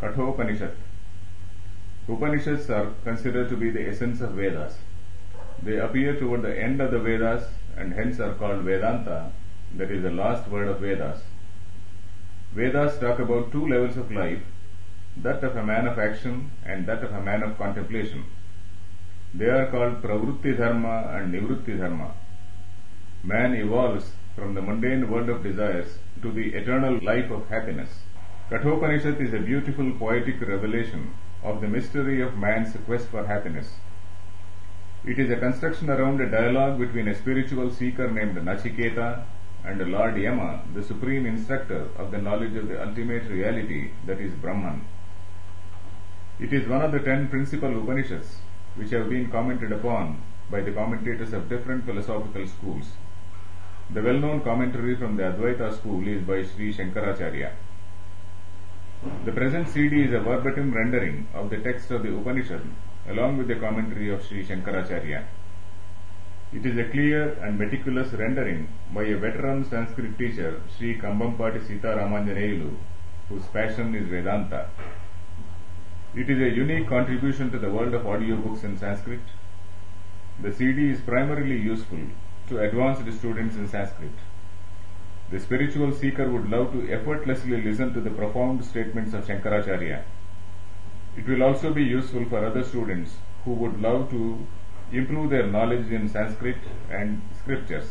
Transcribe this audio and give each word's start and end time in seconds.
Kathopanishad. 0.00 0.72
Upanishads 2.08 2.70
are 2.70 2.92
considered 3.04 3.48
to 3.50 3.56
be 3.56 3.70
the 3.70 3.86
essence 3.88 4.20
of 4.20 4.32
Vedas. 4.32 4.78
They 5.62 5.78
appear 5.78 6.18
toward 6.18 6.42
the 6.42 6.58
end 6.58 6.80
of 6.80 6.90
the 6.90 6.98
Vedas 6.98 7.44
and 7.76 7.92
hence 7.92 8.18
are 8.18 8.34
called 8.34 8.62
Vedanta, 8.62 9.30
that 9.76 9.90
is 9.90 10.02
the 10.02 10.10
last 10.10 10.48
word 10.48 10.68
of 10.68 10.80
Vedas. 10.80 11.20
Vedas 12.54 12.98
talk 12.98 13.18
about 13.18 13.52
two 13.52 13.68
levels 13.68 13.96
of 13.98 14.10
life, 14.10 14.42
that 15.18 15.44
of 15.44 15.54
a 15.56 15.64
man 15.64 15.86
of 15.86 15.98
action 15.98 16.50
and 16.64 16.86
that 16.86 17.04
of 17.04 17.12
a 17.12 17.20
man 17.20 17.42
of 17.42 17.58
contemplation. 17.58 18.24
They 19.34 19.50
are 19.50 19.66
called 19.70 20.02
Pravrutti 20.02 20.56
Dharma 20.56 21.10
and 21.14 21.32
Nivrutti 21.32 21.78
Dharma. 21.78 22.14
Man 23.22 23.54
evolves 23.54 24.12
from 24.34 24.54
the 24.54 24.62
mundane 24.62 25.10
world 25.10 25.28
of 25.28 25.42
desires 25.42 25.98
to 26.22 26.32
the 26.32 26.54
eternal 26.54 26.98
life 27.02 27.30
of 27.30 27.48
happiness. 27.48 27.90
Kathopanishad 28.50 29.20
is 29.20 29.32
a 29.32 29.38
beautiful 29.38 29.92
poetic 29.92 30.40
revelation 30.40 31.14
of 31.44 31.60
the 31.60 31.68
mystery 31.68 32.20
of 32.20 32.36
man's 32.36 32.76
quest 32.84 33.06
for 33.06 33.24
happiness. 33.24 33.74
It 35.04 35.20
is 35.20 35.30
a 35.30 35.36
construction 35.36 35.88
around 35.88 36.20
a 36.20 36.28
dialogue 36.28 36.80
between 36.80 37.06
a 37.06 37.14
spiritual 37.14 37.70
seeker 37.70 38.10
named 38.10 38.36
Nachiketa 38.38 39.22
and 39.64 39.92
Lord 39.92 40.16
Yama, 40.16 40.64
the 40.74 40.82
supreme 40.82 41.26
instructor 41.26 41.90
of 41.96 42.10
the 42.10 42.18
knowledge 42.18 42.56
of 42.56 42.66
the 42.66 42.84
ultimate 42.84 43.30
reality 43.30 43.92
that 44.06 44.20
is 44.20 44.32
Brahman. 44.32 44.84
It 46.40 46.52
is 46.52 46.66
one 46.66 46.82
of 46.82 46.90
the 46.90 46.98
ten 46.98 47.28
principal 47.28 47.80
Upanishads 47.80 48.38
which 48.74 48.90
have 48.90 49.08
been 49.08 49.30
commented 49.30 49.70
upon 49.70 50.22
by 50.50 50.62
the 50.62 50.72
commentators 50.72 51.32
of 51.32 51.48
different 51.48 51.86
philosophical 51.86 52.48
schools. 52.48 52.94
The 53.90 54.02
well-known 54.02 54.40
commentary 54.40 54.96
from 54.96 55.16
the 55.16 55.22
Advaita 55.22 55.72
school 55.72 56.04
is 56.08 56.22
by 56.22 56.42
Sri 56.42 56.74
Shankaracharya. 56.74 57.52
The 59.22 59.32
present 59.32 59.68
CD 59.68 60.04
is 60.04 60.14
a 60.14 60.20
verbatim 60.20 60.72
rendering 60.72 61.28
of 61.34 61.50
the 61.50 61.58
text 61.58 61.90
of 61.90 62.02
the 62.02 62.08
Upanishad 62.08 62.62
along 63.06 63.36
with 63.36 63.48
the 63.48 63.56
commentary 63.56 64.08
of 64.08 64.24
Sri 64.24 64.42
Shankaracharya. 64.42 65.24
It 66.54 66.64
is 66.64 66.78
a 66.78 66.84
clear 66.84 67.34
and 67.44 67.58
meticulous 67.58 68.14
rendering 68.14 68.68
by 68.94 69.02
a 69.02 69.18
veteran 69.18 69.66
Sanskrit 69.68 70.16
teacher, 70.16 70.62
Sri 70.74 70.98
Kambampati 70.98 71.66
Sita 71.66 71.88
Ramanjaneyulu, 71.98 72.74
whose 73.28 73.44
passion 73.48 73.94
is 73.94 74.08
Vedanta. 74.08 74.70
It 76.14 76.30
is 76.30 76.40
a 76.40 76.56
unique 76.56 76.88
contribution 76.88 77.50
to 77.50 77.58
the 77.58 77.68
world 77.68 77.92
of 77.92 78.04
audiobooks 78.04 78.64
in 78.64 78.78
Sanskrit. 78.78 79.20
The 80.40 80.50
CD 80.50 80.92
is 80.92 81.00
primarily 81.02 81.58
useful 81.60 82.04
to 82.48 82.60
advanced 82.60 83.12
students 83.18 83.56
in 83.56 83.68
Sanskrit. 83.68 84.12
The 85.30 85.38
spiritual 85.38 85.92
seeker 85.92 86.28
would 86.28 86.50
love 86.50 86.72
to 86.72 86.90
effortlessly 86.92 87.62
listen 87.62 87.94
to 87.94 88.00
the 88.00 88.10
profound 88.10 88.64
statements 88.64 89.14
of 89.14 89.26
Shankaracharya. 89.26 90.02
It 91.16 91.28
will 91.28 91.44
also 91.44 91.72
be 91.72 91.84
useful 91.84 92.24
for 92.24 92.44
other 92.44 92.64
students 92.64 93.16
who 93.44 93.52
would 93.52 93.80
love 93.80 94.10
to 94.10 94.44
improve 94.92 95.30
their 95.30 95.46
knowledge 95.46 95.92
in 95.92 96.08
Sanskrit 96.08 96.56
and 96.90 97.22
scriptures. 97.38 97.90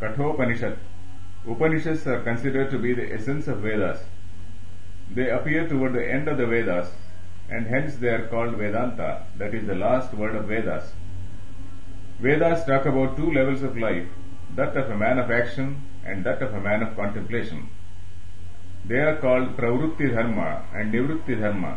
Kathopanishad 0.00 0.78
Upanishads 1.46 2.06
are 2.06 2.20
considered 2.22 2.70
to 2.70 2.78
be 2.78 2.94
the 2.94 3.12
essence 3.12 3.46
of 3.48 3.58
Vedas. 3.58 4.02
They 5.10 5.28
appear 5.30 5.68
toward 5.68 5.92
the 5.92 6.10
end 6.10 6.26
of 6.26 6.38
the 6.38 6.46
Vedas 6.46 6.90
and 7.50 7.66
hence 7.66 7.96
they 7.96 8.08
are 8.08 8.26
called 8.28 8.54
Vedanta, 8.54 9.24
that 9.36 9.54
is 9.54 9.66
the 9.66 9.74
last 9.74 10.14
word 10.14 10.34
of 10.34 10.46
Vedas. 10.46 10.92
Vedas 12.18 12.64
talk 12.64 12.86
about 12.86 13.16
two 13.16 13.30
levels 13.30 13.62
of 13.62 13.76
life, 13.76 14.06
that 14.54 14.76
of 14.76 14.90
a 14.90 14.96
man 14.96 15.18
of 15.18 15.30
action 15.30 15.82
and 16.06 16.24
that 16.24 16.40
of 16.40 16.54
a 16.54 16.60
man 16.60 16.82
of 16.82 16.96
contemplation. 16.96 17.68
They 18.86 18.98
are 18.98 19.16
called 19.16 19.56
Pravrutti 19.56 20.14
Dharma 20.14 20.64
and 20.74 20.92
Nivrutti 20.92 21.38
Dharma. 21.38 21.76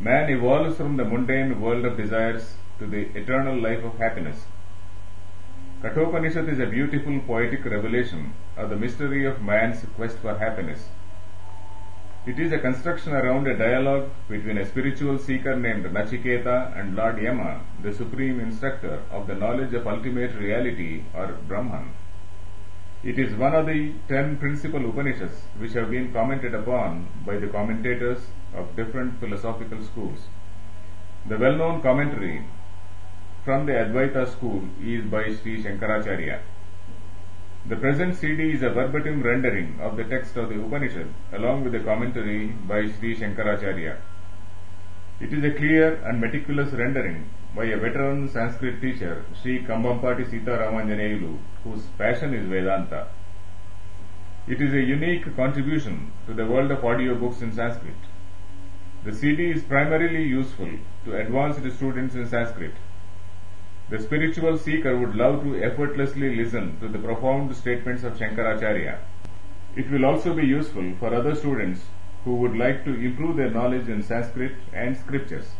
Man 0.00 0.30
evolves 0.30 0.76
from 0.76 0.96
the 0.96 1.04
mundane 1.04 1.60
world 1.60 1.84
of 1.84 1.96
desires 1.96 2.54
to 2.78 2.86
the 2.86 3.16
eternal 3.16 3.60
life 3.60 3.84
of 3.84 3.98
happiness. 3.98 4.44
Kathopanishad 5.84 6.48
is 6.48 6.60
a 6.60 6.66
beautiful 6.66 7.20
poetic 7.26 7.62
revelation 7.66 8.32
of 8.56 8.70
the 8.70 8.76
mystery 8.76 9.26
of 9.26 9.42
man's 9.42 9.84
quest 9.96 10.16
for 10.16 10.38
happiness. 10.38 10.88
It 12.24 12.38
is 12.38 12.52
a 12.52 12.58
construction 12.58 13.12
around 13.12 13.46
a 13.46 13.58
dialogue 13.58 14.08
between 14.26 14.56
a 14.56 14.64
spiritual 14.64 15.18
seeker 15.18 15.54
named 15.54 15.84
Nachiketa 15.84 16.74
and 16.74 16.96
Lord 16.96 17.18
Yama, 17.18 17.60
the 17.82 17.92
supreme 17.92 18.40
instructor 18.40 19.02
of 19.10 19.26
the 19.26 19.34
knowledge 19.34 19.74
of 19.74 19.86
ultimate 19.86 20.34
reality 20.36 21.02
or 21.12 21.36
Brahman. 21.46 21.90
It 23.02 23.18
is 23.18 23.34
one 23.34 23.54
of 23.54 23.66
the 23.66 23.92
ten 24.08 24.38
principal 24.38 24.88
Upanishads 24.88 25.42
which 25.58 25.74
have 25.74 25.90
been 25.90 26.14
commented 26.14 26.54
upon 26.54 27.08
by 27.26 27.36
the 27.36 27.48
commentators 27.48 28.28
of 28.54 28.74
different 28.74 29.20
philosophical 29.20 29.84
schools. 29.84 30.28
The 31.28 31.36
well-known 31.36 31.82
commentary 31.82 32.42
from 33.44 33.66
the 33.66 33.72
Advaita 33.72 34.26
school 34.26 34.62
is 34.82 35.04
by 35.04 35.24
Sri 35.34 35.62
Shankaracharya. 35.62 36.40
The 37.66 37.76
present 37.76 38.16
CD 38.16 38.52
is 38.52 38.62
a 38.62 38.70
verbatim 38.70 39.22
rendering 39.22 39.78
of 39.80 39.96
the 39.98 40.04
text 40.04 40.36
of 40.36 40.48
the 40.48 40.54
Upanishad 40.54 41.08
along 41.32 41.64
with 41.64 41.74
the 41.74 41.80
commentary 41.80 42.46
by 42.46 42.90
Sri 42.90 43.14
Shankaracharya. 43.14 43.96
It 45.20 45.32
is 45.32 45.44
a 45.44 45.50
clear 45.50 45.94
and 46.06 46.20
meticulous 46.20 46.72
rendering 46.72 47.28
by 47.54 47.66
a 47.66 47.76
veteran 47.76 48.28
Sanskrit 48.30 48.80
teacher, 48.80 49.24
Sri 49.42 49.62
Kambampati 49.62 50.28
Sita 50.30 50.52
Ramanjaneyulu, 50.62 51.38
whose 51.64 51.84
passion 51.98 52.32
is 52.32 52.46
Vedanta. 52.46 53.08
It 54.48 54.60
is 54.60 54.72
a 54.72 54.80
unique 54.80 55.36
contribution 55.36 56.12
to 56.26 56.34
the 56.34 56.46
world 56.46 56.70
of 56.70 56.78
audiobooks 56.78 57.42
in 57.42 57.52
Sanskrit. 57.52 57.94
The 59.04 59.12
CD 59.12 59.50
is 59.50 59.62
primarily 59.62 60.22
useful 60.22 60.70
to 61.04 61.16
advanced 61.16 61.60
students 61.76 62.14
in 62.14 62.26
Sanskrit. 62.26 62.72
The 63.90 63.98
spiritual 63.98 64.56
seeker 64.56 64.96
would 64.96 65.14
love 65.14 65.42
to 65.42 65.62
effortlessly 65.62 66.34
listen 66.36 66.78
to 66.80 66.88
the 66.88 66.98
profound 66.98 67.54
statements 67.54 68.02
of 68.02 68.16
Shankaracharya. 68.16 68.98
It 69.76 69.90
will 69.90 70.06
also 70.06 70.34
be 70.34 70.46
useful 70.46 70.94
for 70.98 71.12
other 71.12 71.34
students 71.34 71.84
who 72.24 72.36
would 72.36 72.56
like 72.56 72.84
to 72.84 72.94
improve 72.94 73.36
their 73.36 73.50
knowledge 73.50 73.88
in 73.88 74.02
Sanskrit 74.02 74.52
and 74.72 74.96
scriptures. 74.96 75.50